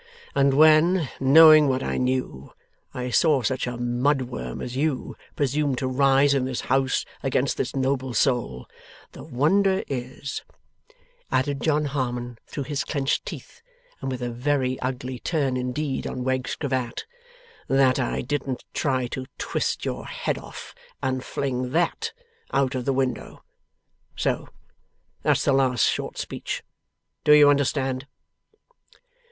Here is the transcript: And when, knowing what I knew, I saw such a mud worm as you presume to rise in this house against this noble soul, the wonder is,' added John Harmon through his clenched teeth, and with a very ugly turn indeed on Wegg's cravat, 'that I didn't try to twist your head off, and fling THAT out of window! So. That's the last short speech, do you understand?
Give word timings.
And 0.33 0.55
when, 0.55 1.09
knowing 1.19 1.67
what 1.69 1.83
I 1.83 1.97
knew, 1.99 2.53
I 2.91 3.11
saw 3.11 3.43
such 3.43 3.67
a 3.67 3.77
mud 3.77 4.23
worm 4.23 4.59
as 4.59 4.75
you 4.75 5.15
presume 5.35 5.75
to 5.75 5.87
rise 5.87 6.33
in 6.33 6.45
this 6.45 6.61
house 6.61 7.05
against 7.21 7.55
this 7.55 7.75
noble 7.75 8.15
soul, 8.15 8.65
the 9.11 9.23
wonder 9.23 9.83
is,' 9.87 10.41
added 11.31 11.61
John 11.61 11.85
Harmon 11.85 12.39
through 12.47 12.63
his 12.63 12.83
clenched 12.83 13.27
teeth, 13.27 13.61
and 14.01 14.09
with 14.09 14.23
a 14.23 14.31
very 14.31 14.79
ugly 14.79 15.19
turn 15.19 15.55
indeed 15.55 16.07
on 16.07 16.23
Wegg's 16.23 16.55
cravat, 16.55 17.05
'that 17.67 17.99
I 17.99 18.21
didn't 18.23 18.63
try 18.73 19.05
to 19.05 19.27
twist 19.37 19.85
your 19.85 20.07
head 20.07 20.39
off, 20.39 20.73
and 21.03 21.23
fling 21.23 21.73
THAT 21.73 22.11
out 22.51 22.73
of 22.73 22.87
window! 22.87 23.43
So. 24.15 24.49
That's 25.21 25.45
the 25.45 25.53
last 25.53 25.85
short 25.87 26.17
speech, 26.17 26.63
do 27.23 27.33
you 27.33 27.51
understand? 27.51 28.07